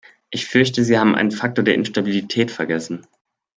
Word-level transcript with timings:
Ich 0.31 0.47
fürchte, 0.47 0.83
Sie 0.83 0.97
haben 0.97 1.13
einen 1.13 1.29
Faktor 1.29 1.63
der 1.63 1.75
Instabilität 1.75 2.49
vergessen. 2.49 3.05